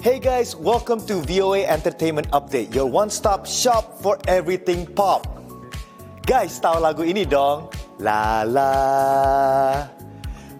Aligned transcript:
Hey 0.00 0.16
guys, 0.16 0.56
welcome 0.56 1.04
to 1.12 1.20
VOA 1.28 1.68
Entertainment 1.68 2.24
Update, 2.32 2.72
your 2.72 2.88
one-stop 2.88 3.44
shop 3.44 4.00
for 4.00 4.16
everything 4.24 4.88
pop. 4.88 5.28
Guys, 6.24 6.56
tahu 6.56 6.80
lagu 6.80 7.04
ini 7.04 7.28
dong? 7.28 7.68
La 8.00 8.40
la 8.40 8.72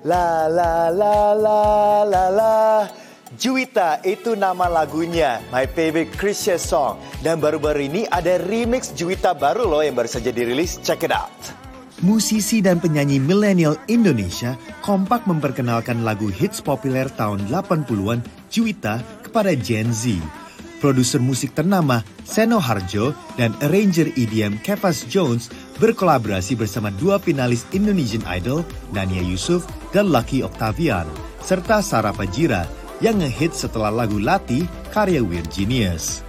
la 0.05 0.45
la 0.45 0.92
la 0.92 1.32
la 1.32 1.61
la 2.05 2.24
la. 2.29 2.55
Juwita 3.32 4.05
itu 4.05 4.37
nama 4.37 4.68
lagunya, 4.68 5.41
my 5.48 5.64
favorite 5.64 6.12
Christian 6.20 6.61
song. 6.61 7.00
Dan 7.25 7.41
baru-baru 7.41 7.88
ini 7.88 8.04
ada 8.12 8.36
remix 8.45 8.93
Juwita 8.93 9.32
baru 9.32 9.64
loh 9.64 9.80
yang 9.80 9.96
baru 9.96 10.20
saja 10.20 10.29
dirilis. 10.29 10.77
Check 10.84 11.09
it 11.09 11.16
out. 11.16 11.32
Musisi 12.04 12.60
dan 12.60 12.77
penyanyi 12.80 13.16
milenial 13.16 13.77
Indonesia 13.88 14.57
kompak 14.84 15.24
memperkenalkan 15.24 16.04
lagu 16.04 16.29
hits 16.29 16.60
populer 16.60 17.09
tahun 17.12 17.48
80-an 17.48 18.20
Juwita 18.48 19.20
kepada 19.30 19.55
Gen 19.55 19.95
Z. 19.95 20.19
Produser 20.83 21.23
musik 21.23 21.55
ternama 21.55 22.02
Seno 22.27 22.59
Harjo 22.59 23.15
dan 23.38 23.55
arranger 23.62 24.11
EDM 24.19 24.59
Kevas 24.66 25.07
Jones 25.07 25.47
berkolaborasi 25.79 26.59
bersama 26.59 26.91
dua 26.98 27.23
finalis 27.23 27.62
Indonesian 27.71 28.27
Idol, 28.27 28.66
Nania 28.91 29.23
Yusuf 29.23 29.71
dan 29.95 30.11
Lucky 30.11 30.43
Octavian, 30.43 31.07
serta 31.47 31.79
Sarah 31.79 32.11
Pajira 32.11 32.66
yang 32.98 33.23
ngehit 33.23 33.55
setelah 33.55 33.95
lagu 33.95 34.19
Lati 34.19 34.66
karya 34.91 35.23
Weird 35.23 35.47
Genius. 35.55 36.27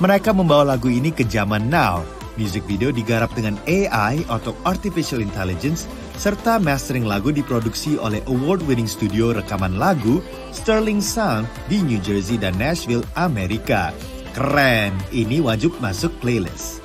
Mereka 0.00 0.32
membawa 0.32 0.78
lagu 0.78 0.88
ini 0.88 1.12
ke 1.12 1.26
zaman 1.26 1.68
now. 1.68 2.00
Music 2.38 2.62
video 2.70 2.94
digarap 2.94 3.34
dengan 3.34 3.58
AI 3.66 4.22
atau 4.30 4.54
Artificial 4.62 5.18
Intelligence 5.18 5.90
serta 6.14 6.62
mastering 6.62 7.02
lagu 7.02 7.34
diproduksi 7.34 7.98
oleh 7.98 8.22
award-winning 8.30 8.86
studio 8.86 9.34
rekaman 9.34 9.74
lagu 9.74 10.22
Sterling 10.54 11.02
Sound 11.02 11.50
di 11.66 11.82
New 11.82 11.98
Jersey 11.98 12.38
dan 12.38 12.54
Nashville, 12.54 13.02
Amerika. 13.18 13.90
Keren, 14.38 14.94
ini 15.10 15.42
wajib 15.42 15.74
masuk 15.82 16.14
playlist. 16.22 16.78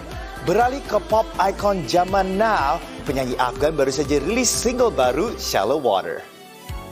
Beralih 0.49 0.81
ke 0.89 0.97
pop 1.05 1.29
icon 1.37 1.85
zaman 1.85 2.35
now, 2.35 2.81
penyanyi 3.05 3.37
Afgan 3.37 3.77
baru 3.77 3.93
saja 3.93 4.17
rilis 4.25 4.49
single 4.49 4.89
baru 4.89 5.37
Shallow 5.37 5.77
Water. 5.77 6.25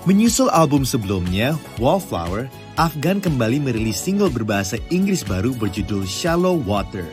Menyusul 0.06 0.50
album 0.50 0.82
sebelumnya, 0.82 1.58
Wallflower, 1.78 2.50
Afgan 2.74 3.22
kembali 3.22 3.62
merilis 3.62 4.02
single 4.02 4.34
berbahasa 4.34 4.82
Inggris 4.90 5.22
baru 5.22 5.54
berjudul 5.54 6.10
Shallow 6.10 6.58
Water. 6.58 7.06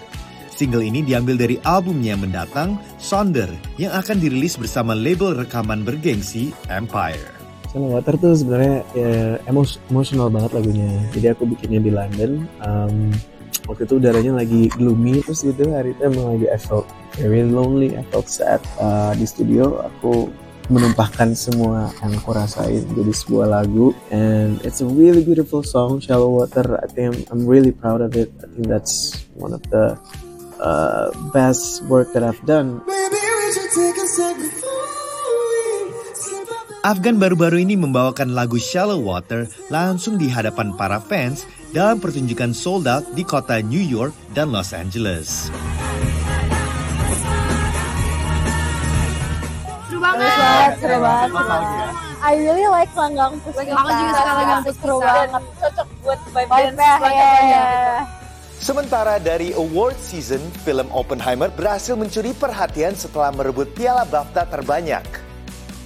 Single 0.58 0.82
ini 0.82 1.06
diambil 1.06 1.38
dari 1.38 1.54
albumnya 1.62 2.18
mendatang, 2.18 2.82
Sonder, 2.98 3.46
yang 3.78 3.94
akan 3.94 4.18
dirilis 4.18 4.58
bersama 4.58 4.90
label 4.90 5.38
rekaman 5.38 5.86
bergengsi 5.86 6.50
Empire. 6.66 7.30
Shallow 7.70 7.94
Water 7.94 8.18
tuh 8.18 8.34
sebenarnya 8.34 8.82
ya, 8.90 9.38
emos 9.46 9.78
emosional 9.86 10.26
banget 10.34 10.58
lagunya. 10.58 10.90
Jadi 11.14 11.30
aku 11.30 11.46
bikinnya 11.46 11.78
di 11.78 11.94
London. 11.94 12.42
Um, 12.66 13.14
waktu 13.70 13.86
itu 13.86 14.02
udaranya 14.02 14.42
lagi 14.42 14.66
gloomy 14.74 15.22
terus 15.22 15.46
gitu 15.46 15.70
hari 15.70 15.94
itu 15.94 16.10
emang 16.10 16.34
lagi 16.34 16.50
I 16.50 16.58
felt 16.58 16.90
very 17.14 17.46
lonely, 17.46 17.94
I 17.94 18.02
felt 18.10 18.26
sad. 18.26 18.58
Uh, 18.82 19.14
di 19.14 19.30
studio 19.30 19.78
aku 19.86 20.26
menumpahkan 20.74 21.38
semua 21.38 21.86
yang 22.02 22.18
aku 22.18 22.34
rasain 22.34 22.82
jadi 22.98 23.12
sebuah 23.14 23.46
lagu 23.46 23.94
and 24.10 24.58
it's 24.66 24.82
a 24.82 24.88
really 24.90 25.24
beautiful 25.24 25.64
song 25.64 25.96
Shallow 25.96 26.28
Water 26.28 26.76
I 26.76 26.90
think 26.92 27.08
I'm, 27.08 27.16
I'm 27.32 27.42
really 27.48 27.72
proud 27.72 28.04
of 28.04 28.12
it 28.18 28.28
I 28.44 28.52
think 28.52 28.68
that's 28.68 29.24
one 29.32 29.56
of 29.56 29.64
the 29.72 29.96
uh, 30.60 31.10
best 31.30 31.82
work 31.86 32.10
that 32.14 32.22
I've 32.22 32.40
done. 32.46 32.82
Afgan 36.86 37.18
baru-baru 37.18 37.66
ini 37.66 37.74
membawakan 37.74 38.32
lagu 38.32 38.56
Shallow 38.56 39.02
Water 39.02 39.50
langsung 39.68 40.14
di 40.14 40.30
hadapan 40.30 40.72
para 40.78 41.02
fans 41.02 41.44
dalam 41.74 41.98
pertunjukan 41.98 42.54
sold 42.54 42.88
out 42.88 43.04
di 43.12 43.26
kota 43.26 43.60
New 43.60 43.82
York 43.82 44.14
dan 44.32 44.54
Los 44.54 44.72
Angeles. 44.72 45.52
Seru 49.90 49.98
banget. 50.00 50.30
Seru 50.80 50.98
banget, 51.02 51.28
seru 51.28 51.44
banget. 51.44 51.92
I 52.18 52.34
really 52.34 52.66
like 52.66 52.90
Langgang 52.98 53.38
Puspita. 53.42 53.74
Aku 53.74 53.90
juga 53.90 54.12
suka 54.14 54.32
Langgang 54.32 54.62
Puspita. 54.64 54.82
Seru 54.86 54.96
banget. 55.02 55.42
Cocok 55.60 55.88
buat 56.02 56.20
vibe 56.32 56.50
dance. 56.78 57.02
iya, 57.10 57.30
iya. 57.42 58.17
Sementara 58.58 59.22
dari 59.22 59.54
award 59.54 59.94
season, 60.02 60.42
film 60.66 60.90
Oppenheimer 60.90 61.46
berhasil 61.54 61.94
mencuri 61.94 62.34
perhatian 62.34 62.98
setelah 62.98 63.30
merebut 63.30 63.70
piala 63.70 64.02
BAFTA 64.02 64.50
terbanyak. 64.50 65.06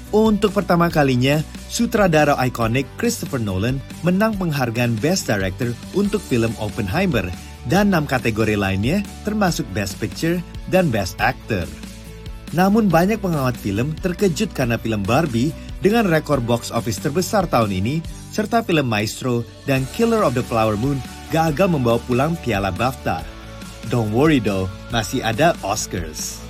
Untuk 0.08 0.56
pertama 0.56 0.88
kalinya, 0.88 1.44
sutradara 1.68 2.32
ikonik 2.40 2.88
Christopher 2.96 3.44
Nolan 3.44 3.76
menang 4.00 4.40
penghargaan 4.40 4.96
Best 5.04 5.28
Director 5.28 5.76
untuk 5.92 6.24
film 6.24 6.52
Oppenheimer 6.56 7.28
dan 7.68 7.92
enam 7.92 8.08
kategori 8.08 8.56
lainnya 8.56 9.04
termasuk 9.28 9.68
Best 9.76 10.00
Picture 10.00 10.40
dan 10.72 10.88
Best 10.88 11.20
Actor. 11.20 11.68
Namun 12.56 12.88
banyak 12.88 13.20
pengamat 13.20 13.56
film 13.56 13.92
terkejut 14.00 14.52
karena 14.56 14.80
film 14.80 15.04
Barbie 15.04 15.52
dengan 15.84 16.08
rekor 16.08 16.40
box 16.40 16.72
office 16.72 17.00
terbesar 17.00 17.48
tahun 17.48 17.72
ini 17.72 18.00
serta 18.32 18.64
film 18.64 18.88
Maestro 18.88 19.44
dan 19.68 19.84
Killer 19.92 20.24
of 20.24 20.32
the 20.32 20.44
Flower 20.44 20.76
Moon 20.76 21.00
gagal 21.32 21.72
membawa 21.72 21.96
pulang 22.04 22.36
piala 22.44 22.68
BAFTA. 22.68 23.24
Don't 23.88 24.12
worry 24.12 24.38
though, 24.38 24.68
masih 24.92 25.24
ada 25.24 25.56
Oscars. 25.64 26.44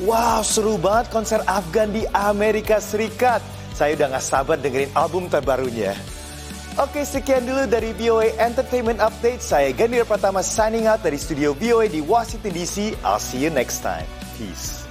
Wow, 0.00 0.40
seru 0.40 0.80
banget 0.80 1.12
konser 1.12 1.44
Afgan 1.44 1.92
di 1.92 2.08
Amerika 2.16 2.80
Serikat. 2.80 3.44
Saya 3.76 3.92
udah 3.94 4.16
gak 4.16 4.24
sabar 4.24 4.56
dengerin 4.56 4.90
album 4.96 5.28
terbarunya. 5.28 5.92
Oke, 6.80 7.04
sekian 7.04 7.44
dulu 7.44 7.68
dari 7.68 7.92
VOA 8.00 8.32
Entertainment 8.40 8.96
Update. 9.04 9.44
Saya 9.44 9.76
Gandir 9.76 10.08
Pratama 10.08 10.40
signing 10.40 10.88
out 10.88 11.04
dari 11.04 11.20
studio 11.20 11.52
VOA 11.52 11.92
di 11.92 12.00
Washington 12.00 12.56
DC. 12.56 12.96
I'll 13.04 13.20
see 13.20 13.44
you 13.44 13.52
next 13.52 13.84
time. 13.84 14.08
Peace. 14.40 14.81